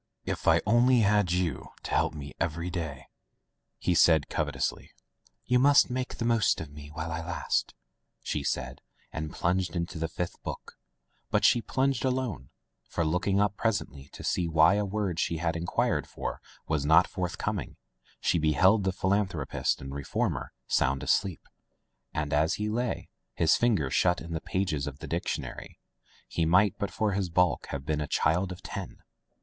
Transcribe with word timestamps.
"If 0.25 0.47
I 0.47 0.61
only 0.65 1.01
had 1.01 1.31
you 1.31 1.73
to 1.83 1.91
help 1.91 2.15
me 2.15 2.33
every 2.39 2.71
day,'* 2.71 3.05
he 3.77 3.93
said 3.93 4.29
covetously. 4.29 4.85
Digitized 4.85 4.87
by 4.87 4.89
LjOOQ 4.89 4.89
IC 4.89 4.97
Son 4.97 5.11
of 5.11 5.27
the 5.27 5.37
Woods 5.37 5.51
"You 5.51 5.59
must 5.59 5.89
make 5.91 6.15
the 6.15 6.25
most 6.25 6.61
of 6.61 6.71
me 6.71 6.87
while 6.89 7.11
I 7.11 7.21
last/' 7.21 7.73
she 8.23 8.43
said, 8.43 8.81
and 9.13 9.31
plunged 9.31 9.75
into 9.75 9.99
the 9.99 10.07
fifth 10.07 10.41
book, 10.41 10.75
but 11.29 11.45
she 11.45 11.61
plunged 11.61 12.03
alone, 12.03 12.49
for, 12.87 13.05
looking 13.05 13.39
up 13.39 13.55
presently 13.55 14.09
to 14.13 14.23
see 14.23 14.47
why 14.47 14.73
a 14.73 14.85
word 14.85 15.19
she 15.19 15.37
had 15.37 15.55
inquired 15.55 16.07
for 16.07 16.41
was 16.67 16.83
not 16.83 17.07
forth 17.07 17.37
coming, 17.37 17.75
she 18.19 18.39
beheld 18.39 18.85
the 18.85 18.91
philanthropist 18.91 19.79
and 19.81 19.93
reformer 19.93 20.51
sound 20.65 21.03
asleep, 21.03 21.47
and 22.11 22.33
as 22.33 22.55
he 22.55 22.69
lay, 22.69 23.09
his 23.35 23.55
finger 23.55 23.91
shut 23.91 24.19
in 24.19 24.33
the 24.33 24.41
pages 24.41 24.87
of 24.87 24.97
the 24.97 25.05
dictionary, 25.07 25.77
he 26.27 26.43
might, 26.43 26.75
but 26.79 26.89
for 26.89 27.11
his 27.11 27.29
bulk, 27.29 27.67
have 27.67 27.85
been 27.85 28.01
a 28.01 28.07
child 28.07 28.51
of 28.51 28.63
ten. 28.63 29.03